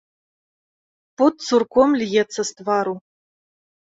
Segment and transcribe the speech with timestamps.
[1.21, 2.95] Пот цурком льецца з твару.